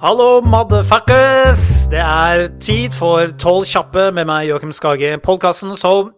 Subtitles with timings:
[0.00, 1.90] Hallo, motherfuckers!
[1.92, 5.10] Det er tid for Tolv kjappe med meg, Joakim Skage.
[5.20, 6.14] Podkasten som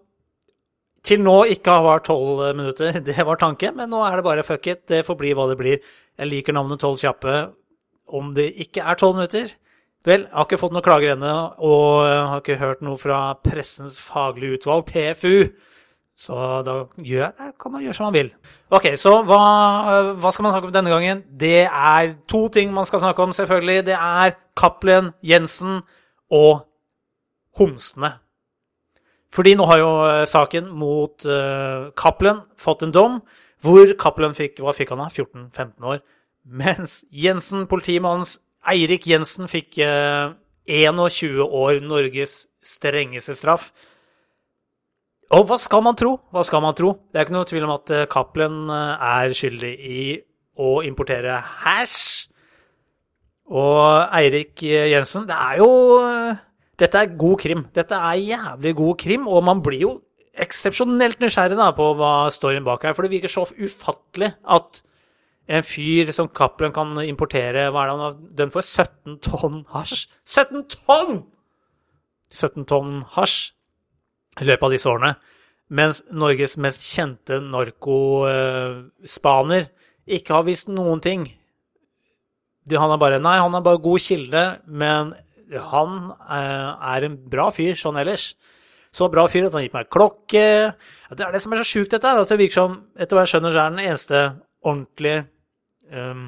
[1.02, 3.00] til nå ikke har vært tolv minutter.
[3.08, 4.84] Det var tanken, men nå er det bare fuck it.
[4.86, 5.82] Det får bli hva det blir.
[6.14, 7.34] Jeg liker navnet Tolv kjappe
[8.06, 9.50] om det ikke er tolv minutter.
[10.06, 13.98] Vel, jeg har ikke fått noen klager ennå, og har ikke hørt noe fra Pressens
[13.98, 15.50] faglige utvalg, PFU.
[16.16, 16.36] Så
[16.66, 18.32] da gjør kan man gjøre som man vil.
[18.70, 19.38] Ok, så hva,
[20.20, 21.22] hva, skal man snakke om denne gangen?
[21.26, 23.86] Det er to ting man skal snakke om, selvfølgelig.
[23.88, 25.80] Det er Cappelen, Jensen
[26.30, 26.66] og
[27.58, 28.14] homsene.
[29.32, 33.22] Fordi nå har jo eh, saken mot uh, Cappelen fått en dom
[33.64, 35.08] hvor Cappelen fikk hva fikk han da?
[35.08, 36.02] 14-15 år.
[36.42, 40.34] Mens Jensen, politimannens Eirik Jensen, fikk uh,
[40.66, 43.70] 21 år, Norges strengeste straff.
[45.32, 46.18] Og hva skal man tro?
[46.28, 46.92] Hva skal man tro?
[47.08, 50.02] Det er ikke noe tvil om at Cappelen er skyldig i
[50.60, 52.28] å importere hash.
[53.52, 55.70] Og Eirik Jensen Det er jo
[56.78, 57.64] Dette er god krim.
[57.72, 59.92] Dette er jævlig god krim, og man blir jo
[60.32, 62.96] eksepsjonelt nysgjerrig da, på hva storyen bak her.
[62.96, 64.82] For det virker så ufattelig at
[65.52, 68.64] en fyr som Cappelen kan importere Hva er det han har dømt for?
[68.64, 70.06] 17 tonn hasj?
[70.28, 71.24] 17 tonn!
[72.32, 73.52] 17 tonn hasj
[74.40, 75.12] i løpet av disse årene.
[75.72, 79.64] Mens Norges mest kjente narkospaner
[80.06, 81.22] ikke har visst noen ting.
[82.70, 85.14] Han er bare Nei, han er bare god kilde, men
[85.72, 88.32] han er en bra fyr sånn ellers.
[88.92, 90.46] Så bra fyr at han gikk meg klokke.
[91.16, 92.20] Det er det som er så sjukt, dette her.
[92.20, 94.18] At det virker som, etter hva jeg skjønner, så er den eneste
[94.62, 95.20] ordentlige
[95.88, 96.26] um,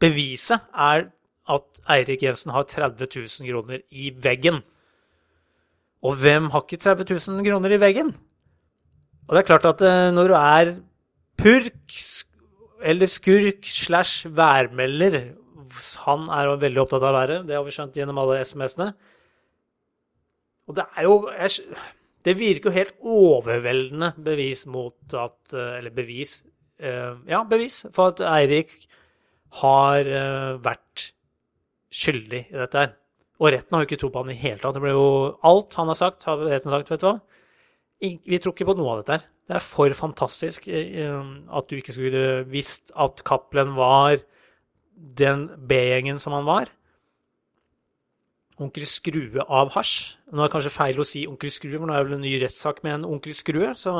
[0.00, 1.10] beviset er
[1.54, 4.62] at Eirik Jensen har 30 000 kroner i veggen.
[6.04, 8.12] Og hvem har ikke 30 000 kroner i veggen?
[9.24, 10.72] Og det er klart at når du er
[11.40, 11.98] purk
[12.84, 15.32] eller skurk slash værmelder
[16.04, 18.90] Han er jo veldig opptatt av været, det har vi skjønt gjennom alle SMS-ene.
[20.68, 21.30] Og det er jo
[22.24, 26.44] Det virker jo helt overveldende bevis mot at Eller bevis
[26.80, 28.74] Ja, bevis for at Eirik
[29.62, 30.04] har
[30.58, 31.12] vært
[31.94, 32.92] skyldig i dette her.
[33.42, 34.76] Og retten har jo ikke tro på han i hele tatt.
[34.76, 35.06] Det ble jo
[35.46, 37.16] Alt han har sagt, har retten sagt, vet du hva.
[38.04, 39.26] Vi tror ikke på noe av dette her.
[39.44, 44.22] Det er for fantastisk at du ikke skulle visst at Cappelen var
[44.94, 46.70] den B-gjengen som han var.
[48.62, 50.14] Onkel Skrue av hasj.
[50.30, 52.24] Nå er det kanskje feil å si onkel Skrue, for nå er det vel en
[52.24, 53.72] ny rettssak med en onkel Skrue.
[53.76, 53.92] Så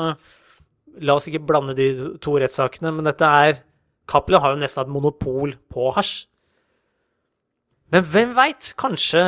[1.03, 1.89] la oss ikke blande de
[2.23, 2.93] to rettssakene.
[2.95, 3.59] Men dette er
[4.09, 6.25] Cappelen har jo nesten hatt monopol på hasj.
[7.95, 8.73] Men hvem veit?
[8.75, 9.21] Kanskje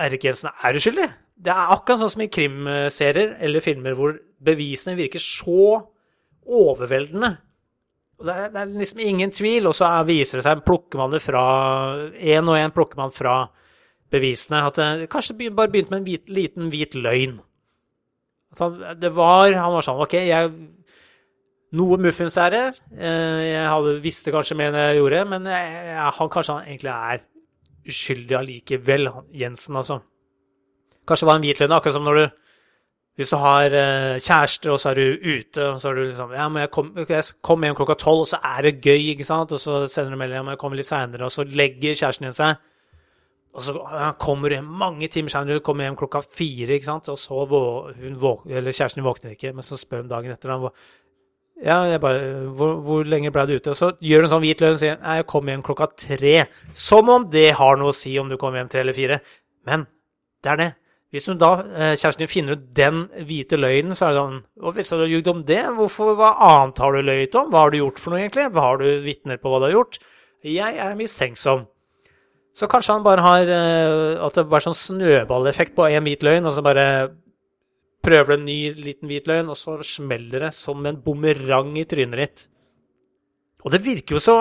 [0.00, 1.10] Erik Jensen er uskyldig?
[1.40, 5.76] Det er akkurat sånn som i krimserier eller filmer hvor bevisene virker så
[6.48, 7.34] overveldende.
[8.20, 11.12] Og det er, det er liksom ingen tvil, og så viser det seg plukker man
[11.12, 11.44] det fra
[12.16, 13.36] Én og én plukker man fra
[14.12, 14.64] bevisene.
[14.68, 17.38] At det kanskje det bare begynte med en hvit, liten hvit løgn.
[18.54, 20.52] At han, det var, han var sånn OK, jeg
[21.76, 22.64] noe muffins er det.
[22.96, 26.94] Jeg hadde, visste kanskje mer enn jeg gjorde, men jeg, jeg, han kanskje han egentlig
[26.96, 27.28] er
[27.90, 30.00] uskyldig allikevel, Jensen, altså.
[31.08, 32.28] Kanskje var en hvitlønn, akkurat som når du
[33.18, 33.68] Hvis du har
[34.22, 37.32] kjæreste, og så er du ute, og så er du liksom Ja, men jeg kommer
[37.42, 39.52] kom hjem klokka tolv, og så er det gøy, ikke sant?
[39.52, 42.32] Og så sender du melding om jeg kommer litt seinere, og så legger kjæresten din
[42.32, 42.56] seg.
[43.52, 43.74] Og så
[44.18, 47.08] kommer du hjem mange timer seinere, du kommer hjem klokka fire, ikke sant?
[47.08, 47.62] og så vå,
[47.98, 50.70] hun eller kjæresten våkner ikke, men så spør hun dagen etter han,
[51.60, 52.20] ja, jeg bare
[52.56, 53.72] hvor, hvor, lenge ble du ute?
[53.72, 55.90] Og så gjør du en sånn hvit løgn og sier nei, jeg kom hjem klokka
[56.06, 56.34] tre.
[56.72, 59.18] Som om det har noe å si om du kommer hjem tre eller fire.
[59.68, 59.84] Men
[60.40, 60.70] det er det.
[61.10, 61.50] Hvis hun da,
[61.98, 65.30] kjæresten din, finner ut den hvite løgnen, så er det sånn Og hvis du ljugd
[65.32, 67.50] om det, hvorfor, hva annet har du løyet om?
[67.50, 68.46] Hva har du gjort for noe, egentlig?
[68.54, 69.98] Hva har du vitner på hva du har gjort?
[70.46, 71.66] Jeg er mistenksom.
[72.56, 73.50] Så kanskje han bare har
[74.26, 76.86] At det bare er sånn snøballeffekt på én hvit løgn, og så bare
[78.04, 81.86] prøver du en ny liten hvit løgn, og så smeller det som en bumerang i
[81.88, 82.44] trynet ditt.
[83.64, 84.36] Og det virker jo så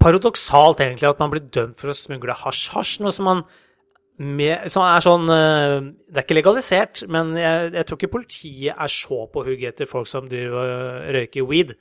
[0.00, 2.70] paradoksalt, egentlig, at man blir dømt for å smugle hasj.
[2.74, 3.42] Hasj, noe som man
[4.20, 8.92] med, som er sånn Det er ikke legalisert, men jeg, jeg, tror ikke politiet er
[8.92, 11.76] så på hugget etter folk som driver røyker weed.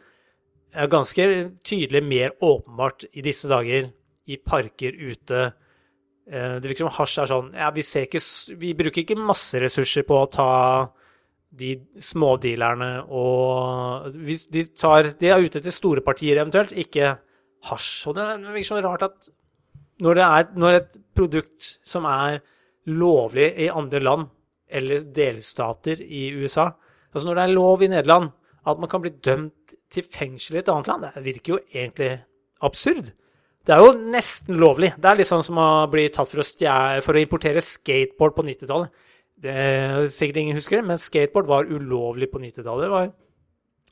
[0.70, 1.26] Det er ganske
[1.66, 3.90] tydelig mer åpenbart i disse dager
[4.30, 5.50] i parker ute
[6.30, 8.22] det virker som hasj er sånn Ja, vi, ikke,
[8.62, 10.50] vi bruker ikke masse ressurser på å ta
[11.50, 11.72] de
[12.06, 17.16] smådealerne og de, tar, de er ute etter store partier eventuelt, ikke
[17.72, 17.90] hasj.
[18.12, 19.30] Og det virker som rart at
[20.06, 22.44] når, er, når et produkt som er
[22.90, 24.30] lovlig i andre land
[24.70, 26.70] eller delstater i USA
[27.10, 28.28] Altså når det er lov i Nederland
[28.70, 32.10] at man kan bli dømt til fengsel i et annet land, det virker jo egentlig
[32.62, 33.14] absurd.
[33.68, 34.94] Det er jo nesten lovlig.
[34.98, 36.46] Det er litt sånn som å bli tatt for å,
[37.06, 39.08] for å importere skateboard på 90-tallet.
[39.46, 42.88] Er sikkert ingen husker det, men skateboard var ulovlig på 90-tallet.
[42.88, 43.10] Det var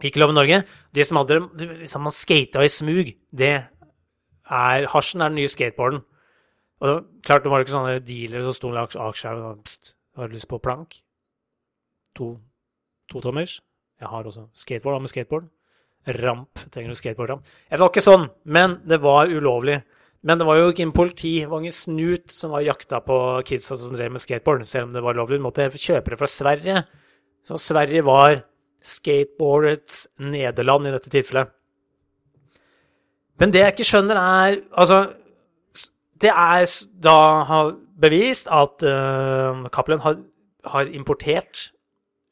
[0.08, 0.62] ikke lov i Norge.
[0.94, 1.40] De som hadde
[1.84, 3.14] liksom Man skata i smug.
[3.32, 6.04] Det er Hasjen er den nye skateboarden.
[6.80, 10.36] Og klart det var ikke sånne dealere som sto langs aksjer og pst, har du
[10.38, 11.00] lyst på plank?
[12.18, 12.36] To,
[13.10, 13.60] to tommers?
[14.00, 14.98] Jeg har også skateboard.
[14.98, 15.50] Hva med skateboard?
[16.06, 16.62] Ramp.
[16.72, 17.48] Trenger du skateboardramp?
[17.70, 19.82] Det var ikke sånn, men det var ulovlig.
[20.28, 23.18] Men det var jo ikke en politi, det var ingen snut som var jakta på
[23.48, 25.40] kidsa som drev med skateboard, selv om det var lovlig.
[25.40, 26.82] Du måtte kjøpe det fra Sverige.
[27.46, 28.42] Så Sverige var
[28.84, 31.54] skateboardets nederland i dette tilfellet.
[33.38, 35.14] Men det jeg ikke skjønner, er Altså,
[36.22, 36.66] det er
[37.04, 37.18] da
[38.02, 40.18] bevist at uh, har,
[40.66, 41.72] har, importert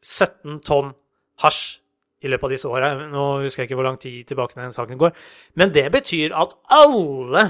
[0.01, 0.93] 17 tonn
[1.41, 1.79] hasj
[2.25, 2.91] i løpet av disse åra.
[3.11, 5.13] Nå husker jeg ikke hvor lang tid tilbake den saken går.
[5.59, 7.45] Men det betyr at alle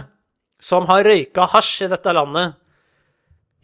[0.61, 2.59] som har røyka hasj i dette landet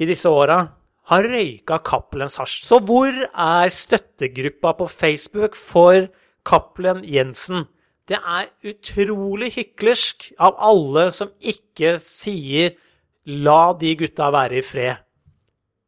[0.01, 0.63] i disse åra,
[1.11, 2.63] har røyka Cappelens hasj.
[2.69, 6.07] Så hvor er støttegruppa på Facebook for
[6.47, 7.67] Cappelen Jensen?
[8.07, 12.73] Det er utrolig hyklersk av alle som ikke sier
[13.25, 15.03] 'la de gutta være i fred'.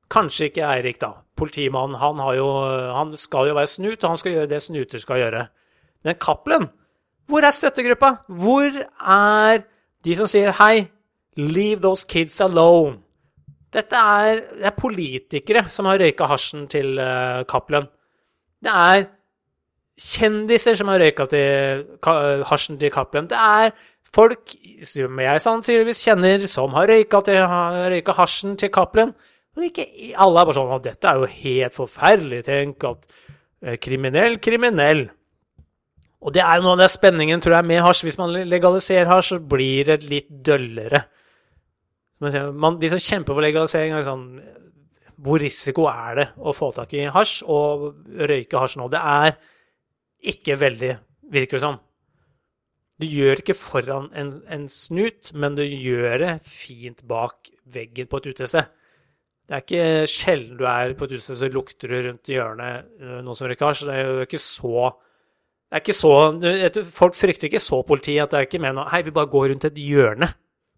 [0.10, 1.23] Kanskje ikke Eirik, da.
[1.38, 1.98] Politimannen.
[2.00, 2.48] Han, jo,
[2.94, 5.46] han skal jo være snut, og han skal gjøre det snuter skal gjøre.
[6.04, 6.68] Men Cappelen,
[7.28, 8.16] hvor er støttegruppa?
[8.28, 8.70] Hvor
[9.08, 9.64] er
[10.06, 10.88] de som sier 'hei,
[11.38, 13.00] leave those kids alone'?
[13.74, 17.42] Dette er, det er politikere som har røyka hasjen til uh.
[18.64, 19.06] Det er
[20.00, 21.86] kjendiser som har røyka til
[22.46, 23.30] hasjen til Cappelen.
[23.30, 23.72] Det er
[24.14, 24.54] folk
[24.84, 27.42] som jeg sannsynligvis kjenner, som har røyka, til,
[27.94, 29.14] røyka hasjen til Cappelen.
[29.54, 29.86] Og ikke
[30.22, 32.40] alle er bare sånn at dette er jo helt forferdelig.
[32.48, 33.06] Tenk at
[33.62, 35.06] eh, kriminell, kriminell.
[36.24, 38.04] Og det er jo noe av det spenningen, tror jeg, med hasj.
[38.08, 41.04] Hvis man legaliserer hasj, så blir det litt døllere.
[42.24, 44.28] Man, de som kjemper for legalisering, er sånn
[45.24, 47.90] Hvor risiko er det å få tak i hasj og
[48.32, 48.88] røyke hasj nå?
[48.92, 49.36] Det er
[50.34, 50.94] ikke veldig,
[51.36, 51.82] virker det som.
[53.02, 58.08] Du gjør det ikke foran en, en, snut, men du gjør det fint bak veggen
[58.08, 58.72] på et utested.
[59.44, 63.18] Det er ikke sjelden du er på et utested så lukter du rundt hjørnet øh,
[63.26, 63.88] noe som røyker hasj.
[63.90, 64.92] Det er jo ikke så
[65.74, 68.92] det er ikke så, Folk frykter ikke så politiet at det er ikke med noe
[68.92, 70.30] Hei, vi bare går rundt et hjørne.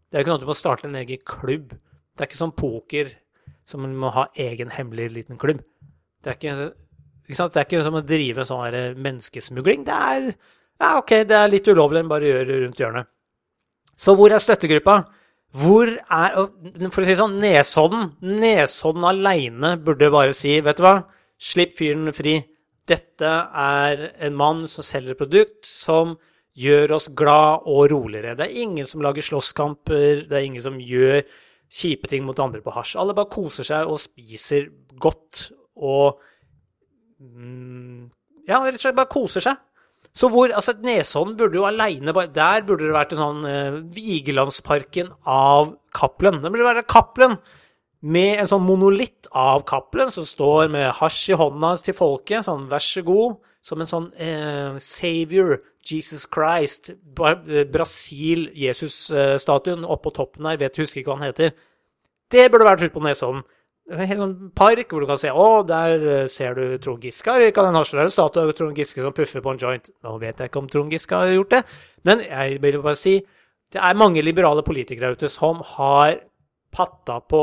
[0.07, 1.73] Det er jo ikke noe at du må starte en egen klubb.
[2.15, 3.09] Det er ikke som poker,
[3.67, 5.59] som må ha egen hemmelig liten klubb.
[6.23, 6.71] Det er ikke
[7.25, 9.83] det er ikke som å drive sånn menneskesmugling.
[9.83, 13.09] Det er ja, OK, det er litt ulovlig, men bare gjør rundt hjørnet.
[13.95, 14.99] Så hvor er støttegruppa?
[15.55, 16.35] Hvor er
[16.91, 20.97] For å si sånn, Nesodden Nesodden aleine burde bare si, vet du hva,
[21.39, 22.37] slipp fyren fri.
[22.85, 26.13] Dette er en mann som selger et produkt som
[26.55, 28.35] gjør oss glad og roligere.
[28.37, 31.23] Det er ingen som lager slåsskamper, det er ingen som gjør
[31.71, 32.93] kjipe ting mot andre på hasj.
[33.01, 34.69] Alle bare koser seg og spiser
[35.01, 36.21] godt og
[37.19, 38.09] Mm,
[38.47, 39.59] ja, rett og slett bare koser seg.
[40.15, 45.11] Så hvor Altså, Nesodden burde jo aleine Der burde det vært en sånn uh, Vigelandsparken
[45.27, 46.41] av Cappelen.
[46.43, 47.37] Det burde være Cappelen
[48.05, 52.67] med en sånn monolitt av Cappelen som står med hasj i hånda til folket, sånn
[52.69, 60.59] vær så god, som en sånn uh, savior, Jesus Christ, Brasil, Jesus-statuen oppå toppen der,
[60.61, 61.55] vet, husker ikke hva han heter.
[62.29, 63.41] Det burde vært ute på Nesodden
[63.85, 67.29] en hel sånn park hvor du kan se å, der eh, ser du Trond Giske
[67.29, 69.89] har røyka en en statue av Trond Giske som puffer på en joint.
[70.03, 71.63] Nå vet jeg ikke om Trond Giske har gjort det,
[72.03, 73.19] men jeg vil bare si
[73.73, 76.19] det er mange liberale politikere ute som har
[76.73, 77.41] patta på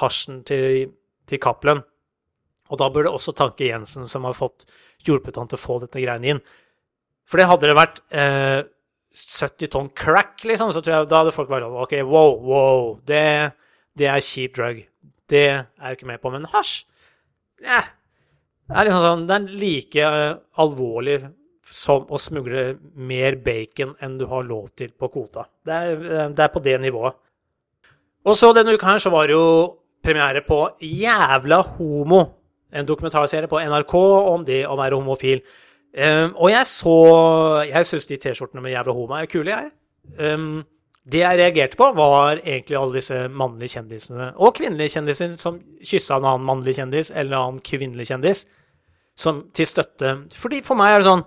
[0.00, 0.90] hasjen til,
[1.26, 1.82] til Cappelen.
[2.70, 4.66] Og da burde også Tanke Jensen, som har fått
[5.06, 6.42] hjulpet han til å få dette greiene inn.
[7.26, 8.60] For det hadde det vært eh,
[9.14, 12.84] 70 tonn crack, liksom, så tror jeg da hadde folk vært sånn OK, wow, wow,
[13.06, 13.24] det,
[13.98, 14.84] det er kjip drug.
[15.30, 16.32] Det er jeg ikke med på.
[16.34, 16.84] Men hasj
[17.60, 17.82] ja,
[18.70, 21.18] det er liksom sånn, det er like uh, alvorlig
[21.70, 22.64] som å smugle
[22.98, 25.44] mer bacon enn du har lov til på kvota.
[25.66, 27.14] Det er, eh, det er på det nivået.
[28.26, 32.24] Og så denne uka her så var det jo premiere på Jævla homo.
[32.72, 33.94] En dokumentarserie på NRK
[34.32, 35.44] om det å være homofil.
[35.90, 36.96] Um, og jeg så
[37.66, 39.70] Jeg syns de T-skjortene med jævla homo er kule, jeg.
[40.18, 40.62] Um,
[41.10, 46.18] det jeg reagerte på, var egentlig alle disse mannlige kjendisene, og kvinnelige kjendiser, som kyssa
[46.18, 48.44] en annen mannlig kjendis eller en annen kvinnelig kjendis,
[49.18, 50.14] som, til støtte.
[50.38, 51.24] Fordi For meg er det sånn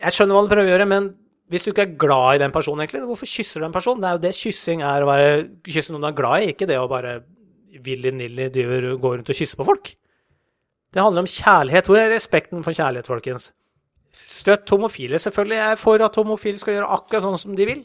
[0.00, 1.10] Jeg skjønner hva du prøver å gjøre, men
[1.50, 4.00] hvis du ikke er glad i den personen, egentlig, hvorfor kysser du den personen?
[4.02, 5.30] Det er jo det kyssing er, å være,
[5.66, 7.16] kysse noen du er glad i, ikke det å bare
[7.84, 9.90] willy-nilly gå rundt og kysse på folk.
[10.90, 11.90] Det handler om kjærlighet.
[11.90, 13.50] Hvor er respekten for kjærlighet, folkens?
[14.30, 15.58] Støtt homofile, selvfølgelig.
[15.58, 17.82] Jeg er for at homofile skal gjøre akkurat sånn som de vil.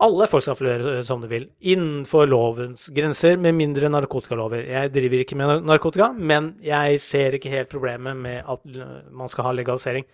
[0.00, 4.62] Alle folk skal få gjøre som de vil, innenfor lovens grenser, med mindre narkotikalover.
[4.64, 8.64] Jeg driver ikke med narkotika, men jeg ser ikke helt problemet med at
[9.12, 10.06] man skal ha legalisering.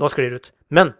[0.00, 0.50] Nå sklir det ut.
[0.72, 0.94] Men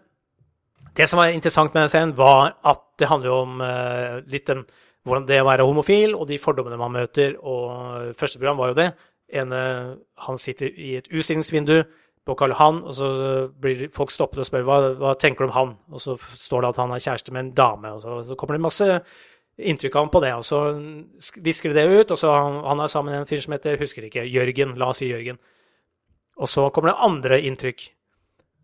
[0.93, 4.61] det som var interessant med den serien, var at det handler om uh, litt den,
[5.03, 7.33] hvordan det å være homofil, og de fordommene man møter.
[7.41, 8.89] Og første program var jo det.
[9.33, 9.63] Ene,
[10.27, 11.79] han sitter i et utstillingsvindu
[12.23, 13.07] på Karl Johan, og så
[13.59, 16.69] blir folk stoppet og spør hva, hva tenker du om han, og så står det
[16.71, 18.87] at han er kjæreste med en dame, og så, så kommer det masse
[19.59, 20.61] inntrykk av ham på det, og så
[21.45, 23.77] visker de det ut, og så han, han er sammen med en fyr som heter,
[23.81, 25.37] husker ikke, Jørgen, la oss si Jørgen.
[26.41, 27.85] Og så kommer det andre inntrykk.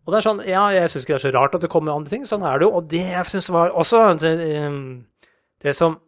[0.06, 1.94] Og det er sånn, ja, jeg syns ikke det er så rart at det kommer
[1.94, 4.34] andre ting, sånn er det jo, og det jeg syns var også det,
[5.62, 6.00] det som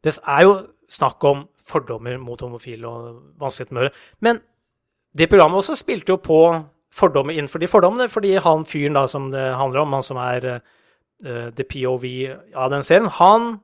[0.00, 0.54] Det er jo
[0.88, 3.90] snakk om fordommer mot homofile og vanskeligheter med det,
[4.24, 4.40] men
[5.16, 6.40] det programmet også spilte jo på
[6.94, 10.46] fordommer innenfor de fordommene, fordi han fyren da som det handler om, han som er
[10.56, 12.06] uh, the POV
[12.54, 13.60] av den serien, han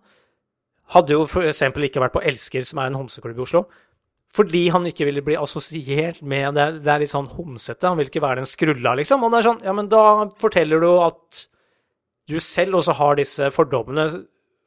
[0.95, 1.65] hadde jo f.eks.
[1.67, 3.65] ikke vært på Elsker, som er en homseklubb i Oslo.
[4.37, 7.89] Fordi han ikke ville bli assosiert med Det er, det er litt sånn homsete.
[7.89, 9.23] Han vil ikke være den skrulla, liksom.
[9.25, 10.03] Og det er sånn, ja, men da
[10.41, 11.47] forteller du at
[12.27, 14.09] du selv også har disse fordommene,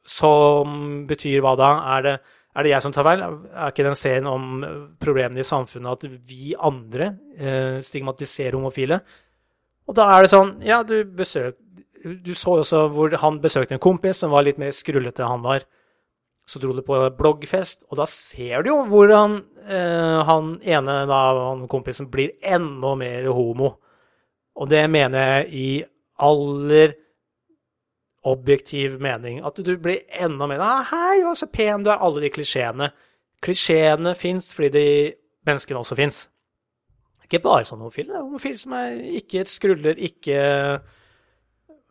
[0.08, 1.70] som betyr hva da?
[1.96, 2.14] Er det
[2.60, 3.24] er det jeg som tar feil?
[3.24, 4.62] Er ikke den serien om
[5.02, 9.00] problemene i samfunnet at vi andre eh, stigmatiserer homofile?
[9.88, 11.58] Og da er det sånn Ja, du besøk,
[12.04, 15.34] Du så jo også hvor han besøkte en kompis som var litt mer skrullete enn
[15.34, 15.66] han var.
[16.48, 19.36] Så dro du på bloggfest, og da ser du jo hvordan
[19.68, 23.74] eh, han ene da, han kompisen blir enda mer homo.
[24.58, 25.68] Og det mener jeg i
[26.20, 26.96] aller
[28.22, 29.40] objektiv mening.
[29.44, 32.90] At du blir enda mer ah, 'Hei, så pen du er', alle de klisjeene.
[33.42, 35.14] Klisjeene fins fordi de
[35.46, 36.28] menneskene også fins.
[37.24, 38.12] Ikke bare sånn homofile.
[38.12, 40.40] Det er homofile som er ikke skruller, ikke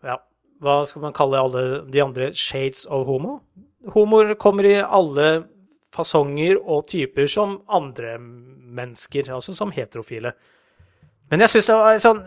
[0.04, 0.16] Ja,
[0.64, 3.40] hva skal man kalle alle de andre shades of homo?
[3.94, 5.48] Homoer kommer i alle
[5.96, 10.32] fasonger og typer som andre mennesker, altså som heterofile.
[11.30, 12.22] Men jeg syns det var sånn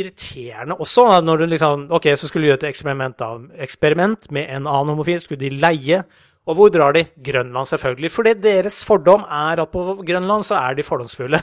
[0.00, 3.30] irriterende også, når du liksom OK, så skulle du gjøre et eksperiment, da.
[3.64, 5.20] Eksperiment med en annen homofil.
[5.22, 6.02] Skulle de leie?
[6.44, 7.06] Og hvor drar de?
[7.24, 8.10] Grønland, selvfølgelig.
[8.12, 11.40] For deres fordom er at på Grønland så er de fordomsfulle.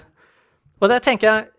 [0.82, 1.50] Og det tenker jeg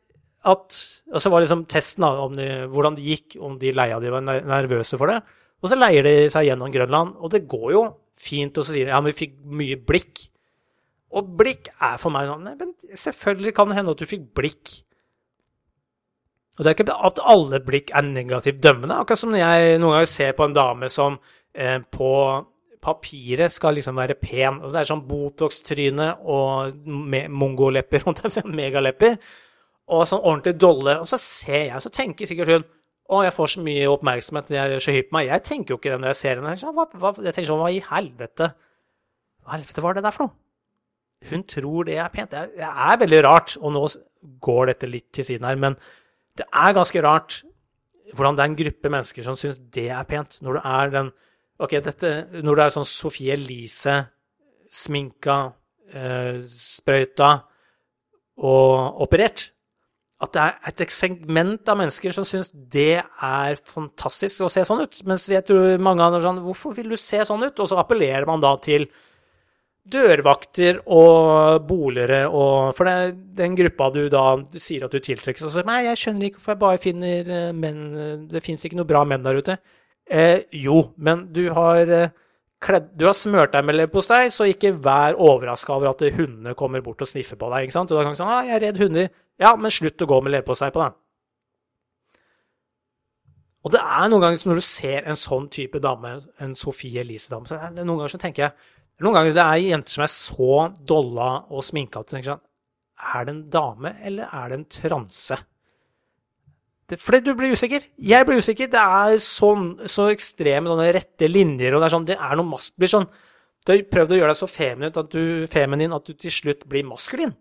[0.43, 0.77] at
[1.13, 4.25] Og så var liksom testen om de, hvordan det gikk, om de leia de var
[4.25, 5.21] nervøse for det.
[5.63, 7.83] Og så leier de seg gjennom Grønland, og det går jo
[8.19, 8.57] fint.
[8.57, 10.25] Og så sier de ja, men vi fikk mye blikk.
[11.13, 14.73] Og blikk er for meg sånn men Selvfølgelig kan det hende at du fikk blikk
[16.59, 18.99] og det er ikke at alle blikk er negativt dømmende.
[19.01, 21.17] Akkurat som når jeg noen ganger ser på en dame som
[21.57, 22.11] eh, på
[22.83, 24.59] papiret skal liksom være pen.
[24.61, 26.77] Og det er sånn Botox-tryne og
[27.33, 28.05] mongolepper,
[28.61, 29.17] megalepper,
[29.93, 30.99] og sånn ordentlig dolle.
[31.01, 32.69] Og så ser jeg, så tenker sikkert hun
[33.13, 35.29] å, jeg får så mye oppmerksomhet når jeg gjør så hypp meg.
[35.29, 36.53] Jeg tenker jo ikke det når jeg ser henne.
[36.53, 38.53] Jeg tenker sånn, hva i helvete?
[39.43, 40.37] Hva var det der for noe?
[41.31, 42.33] Hun tror det er pent.
[42.35, 43.83] Det er, veldig rart, og nå
[44.43, 45.77] går dette litt til siden her, men
[46.39, 47.43] det er ganske rart
[48.17, 51.13] hvordan det er en gruppe mennesker som syns det er pent, når du er den
[51.63, 52.09] Ok, dette,
[52.43, 53.93] når du er sånn Sofie Elise,
[54.73, 55.53] sminka,
[55.95, 57.29] eh, sprøyta
[58.43, 59.45] og operert.
[60.23, 64.83] At det er et segment av mennesker som syns det er fantastisk å se sånn
[64.83, 65.01] ut.
[65.07, 67.63] Mens jeg tror mange andre sånn Hvorfor vil du se sånn ut?
[67.63, 68.89] Og så appellerer man da til
[69.83, 75.55] dørvakter og bolere og For det den gruppa du da sier at du tiltrekkes og
[75.55, 78.89] så Nei, jeg skjønner ikke hvorfor jeg bare finner eh, menn Det fins ikke noe
[78.89, 79.57] bra menn der ute.
[80.07, 82.15] Eh, jo, men du har eh,
[82.63, 86.83] kledd, Du har smørt deg med leverpostei, så ikke vær overraska over at hundene kommer
[86.85, 87.67] bort og sniffer på deg.
[87.67, 87.91] ikke sant?
[87.91, 89.11] Og da kan du si 'Jeg er redd hunder'.
[89.41, 90.93] Ja, men slutt å gå med leverpostei på deg.
[93.63, 97.47] Og det er noen ganger når du ser en sånn type dame, en Sofie Elise-dame,
[97.47, 98.53] så er det noen ganger så tenker jeg
[99.01, 100.51] noen ganger det er jenter som er så
[100.93, 102.45] dolla og sminka at du tenker sånn
[103.15, 105.39] Er det en dame, eller er det en transe?
[106.93, 107.87] Fordi du blir usikker.
[107.97, 108.69] Jeg blir usikker.
[108.69, 112.51] Det er sånn, så ekstreme sånne rette linjer, og det er sånn Det er noe
[112.51, 113.09] mas blir sånn
[113.65, 116.85] Du har prøvd å gjøre deg så feminin at, du, at du til slutt blir
[116.87, 117.33] maskulin.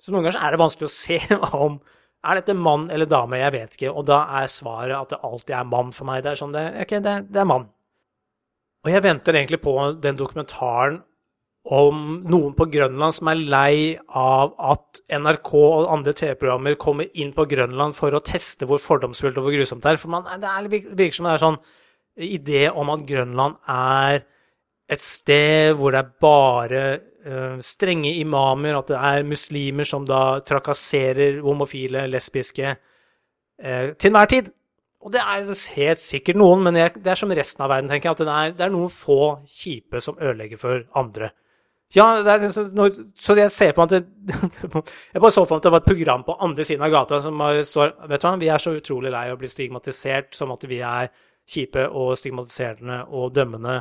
[0.00, 1.18] Så noen ganger er det vanskelig å se
[1.66, 1.80] om
[2.26, 3.92] er dette mann eller dame, jeg vet ikke.
[3.92, 6.22] Og da er svaret at det alltid er mann for meg.
[6.24, 7.68] Det er sånn, det, Ok, det, det er mann.
[8.86, 11.00] Og jeg venter egentlig på den dokumentaren
[11.66, 13.78] om noen på Grønland som er lei
[14.14, 19.40] av at NRK og andre TV-programmer kommer inn på Grønland for å teste hvor fordomsfullt
[19.40, 19.98] og hvor grusomt det er.
[19.98, 21.58] For man, det virker som det er sånn
[22.28, 24.22] idé om at Grønland er
[24.86, 26.82] et sted hvor det er bare
[27.26, 32.76] uh, strenge imamer, at det er muslimer som da trakasserer homofile, lesbiske,
[33.58, 34.54] uh, til enhver tid.
[35.06, 35.46] Og det er
[35.76, 38.16] helt sikkert noen, men jeg, det er som resten av verden, tenker jeg.
[38.16, 41.30] At det er, det er noen få kjipe som ødelegger for andre.
[41.94, 44.00] Ja, er, liksom så jeg ser på at det,
[45.14, 47.20] Jeg bare så for meg at det var et program på andre siden av gata
[47.22, 50.50] som står Vet du hva, vi er så utrolig lei av å bli stigmatisert som
[50.50, 51.12] at vi er
[51.46, 53.76] kjipe og stigmatiserende og dømmende.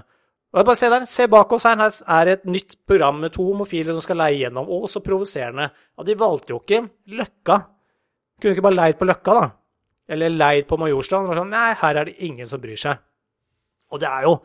[0.54, 3.34] Og jeg bare Se der, se bak oss her, her er et nytt program med
[3.34, 4.70] to homofile som skal leie gjennom.
[4.70, 5.72] Og så provoserende.
[5.74, 6.86] Ja, de valgte jo ikke
[7.18, 7.58] Løkka.
[8.38, 9.50] Kunne ikke bare leid på Løkka, da?
[10.08, 11.36] Eller leid på Majorstua.
[11.38, 13.02] Sånn, Nei, her er det ingen som bryr seg.
[13.94, 14.36] Og det er jo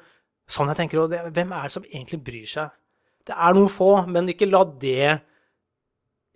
[0.50, 1.08] sånn jeg tenker.
[1.10, 2.76] Det, hvem er det som egentlig bryr seg?
[3.26, 5.18] Det er noen få, men ikke la det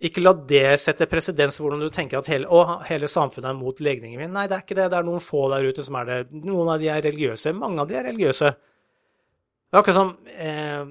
[0.05, 3.79] ikke la det sette presedens hvordan du tenker at hele, å, hele samfunnet er mot
[3.79, 4.33] legningen min.
[4.35, 4.89] Nei, det er ikke det.
[4.91, 6.17] Det er noen få der ute som er det.
[6.43, 7.53] Noen av de er religiøse.
[7.55, 8.51] Mange av de er religiøse.
[8.51, 10.83] Det er akkurat som eh,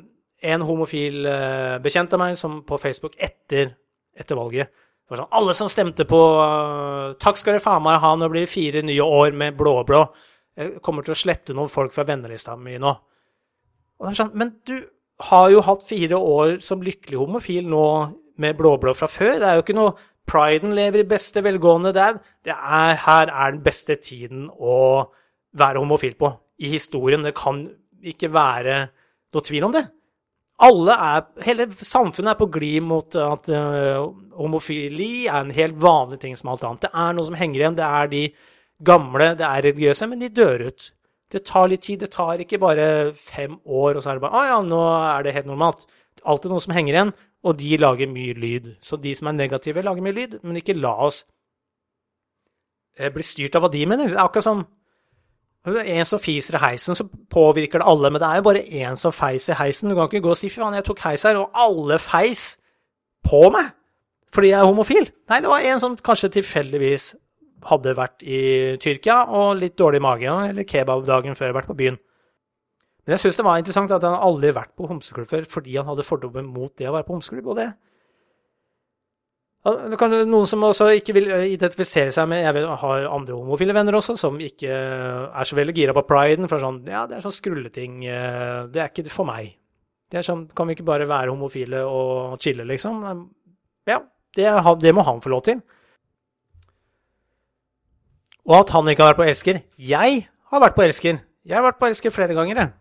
[0.54, 3.74] en homofil eh, bekjent av meg som på Facebook etter,
[4.16, 4.72] etter valget
[5.12, 8.80] Sånn, alle som stemte på uh, Takk skal dere faen meg ha, nå blir fire
[8.86, 10.00] nye år med blå-blå.
[10.56, 12.94] Jeg kommer til å slette noen folk fra vennelista mi nå.
[14.00, 14.78] Og det sånn, Men du
[15.28, 17.84] har jo hatt fire år som lykkelig homofil nå
[18.40, 19.36] med blå-blå fra før.
[19.42, 19.94] Det er jo ikke noe
[20.24, 21.90] Priden lever i beste velgående.
[21.92, 22.14] Det er,
[22.48, 25.04] det er, her er den beste tiden å
[25.52, 26.30] være homofil på
[26.64, 27.26] i historien.
[27.26, 27.60] Det kan
[28.00, 28.78] ikke være
[29.34, 29.84] noe tvil om det
[30.62, 34.06] alle er, Hele samfunnet er på glid mot at uh,
[34.38, 36.84] homofili er en helt vanlig ting som alt annet.
[36.86, 37.78] Det er noe som henger igjen.
[37.78, 38.22] Det er de
[38.84, 40.88] gamle, det er religiøse, men de dør ut.
[41.34, 42.04] Det tar litt tid.
[42.04, 45.26] Det tar ikke bare fem år, og så er det bare Å ja, nå er
[45.26, 45.86] det helt normalt.
[46.22, 48.74] Alltid noe som henger igjen, og de lager mye lyd.
[48.84, 51.24] Så de som er negative, lager mye lyd, men ikke la oss
[53.00, 54.12] uh, bli styrt av hva de mener.
[54.12, 54.66] Det er akkurat som
[55.64, 58.10] en som fiser i heisen, så påvirker det alle.
[58.10, 59.88] Men det er jo bare én som feis i heisen.
[59.88, 62.58] Du kan ikke gå og si 'fy faen, jeg tok heis her', og alle feis
[63.24, 63.72] på meg
[64.34, 65.10] fordi jeg er homofil.
[65.30, 67.14] Nei, det var en som kanskje tilfeldigvis
[67.70, 71.98] hadde vært i Tyrkia og litt dårlig mage, eller kebabdagen før jeg vært på byen.
[73.04, 75.86] Men jeg syns det var interessant at han aldri vært på homseklubb før fordi han
[75.86, 77.46] hadde fordommer mot det å være på homseklubb.
[77.52, 77.72] og det
[79.64, 84.16] noen som også ikke vil eh, identifisere seg med Jeg har andre homofile venner også,
[84.20, 86.48] som ikke er så veldig gira på priden.
[86.50, 88.02] For sånn, ja, det er sånn skrulleting.
[88.04, 89.54] Eh, det er ikke for meg.
[90.12, 93.00] Det er sånn, Kan vi ikke bare være homofile og chille, liksom?
[93.88, 94.02] Ja,
[94.36, 94.52] det,
[94.84, 95.64] det må han få lov til.
[98.44, 99.60] Og at han ikke har vært på Elsker.
[99.80, 101.22] Jeg har vært på Elsker.
[101.44, 102.74] Jeg har vært på Elsker flere ganger, jeg.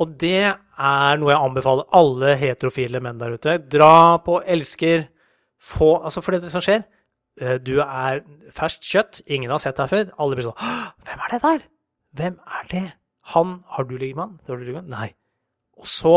[0.00, 3.58] Og det er noe jeg anbefaler alle heterofile menn der ute.
[3.70, 5.04] Dra på Elsker
[5.62, 6.82] få Altså, for det som skjer
[7.40, 8.22] eh, Du er
[8.54, 10.10] ferskt kjøtt, ingen har sett deg før.
[10.18, 10.58] Alle blir sånn
[11.06, 11.66] Hvem er det der?
[12.18, 12.86] Hvem er det?
[13.34, 14.90] Han Har du ligget med han?
[14.90, 15.12] Nei.
[15.78, 16.14] Og så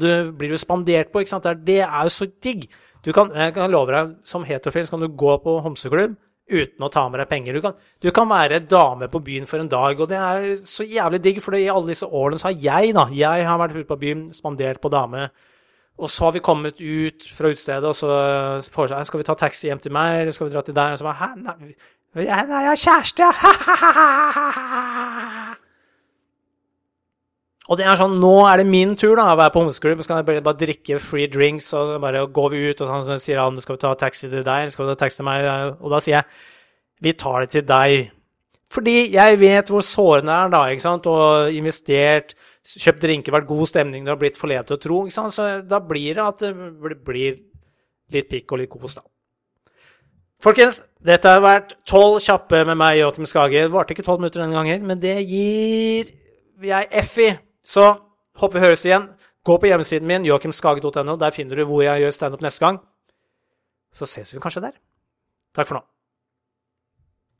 [0.00, 1.46] du, blir du spandert på, ikke sant.
[1.64, 2.66] Det er jo så digg.
[3.04, 6.90] Du kan, jeg kan love deg, som heterofil kan du gå på homseklubb uten å
[6.92, 7.56] ta med deg penger.
[7.56, 10.86] Du kan, du kan, være dame på byen for en dag, og det er så
[10.86, 13.88] jævlig digg, for i alle disse årene så har jeg, da, jeg har vært ute
[13.88, 15.28] på byen, spandert på dame
[15.96, 18.08] og så har vi kommet ut fra utestedet, og så
[18.72, 20.88] foreslår jeg skal vi ta taxi hjem til meg, eller skal vi dra til deg?
[20.92, 21.54] Og så bare Hæ, nei,
[22.26, 23.24] jeg, nei, jeg har kjæreste!
[27.70, 30.02] og det er sånn, nå er det min tur da, å være på homseklubb.
[30.04, 32.86] Så kan jeg bare, bare, drikke free drinks, og så bare går vi ut, og
[32.92, 35.16] sånn, så sier han skal vi ta taxi til deg, eller skal vi ta taxi
[35.22, 35.38] til meg?
[35.80, 36.26] Og da sier jeg
[37.04, 37.90] vi tar det til deg.
[38.72, 42.34] Fordi jeg vet hvor sårende det er, da, ikke sant, og investert,
[42.66, 45.50] kjøpt drinker, vært god stemning, du har blitt forledet til å tro, ikke sant, så
[45.62, 47.38] da blir det at det blir
[48.12, 49.06] litt pikk og litt kos, da.
[50.42, 53.62] Folkens, dette har vært tolv kjappe med meg, Joakim Skage.
[53.64, 56.10] Det varte ikke tolv minutter denne gangen, men det gir
[56.66, 57.30] jeg F i.
[57.64, 57.86] Så
[58.36, 59.08] håper vi høres igjen.
[59.46, 61.16] Gå på hjemmesiden min, joakimskage.no.
[61.16, 62.80] Der finner du hvor jeg gjør standup neste gang.
[63.94, 64.76] Så ses vi kanskje der.
[65.56, 65.86] Takk for nå.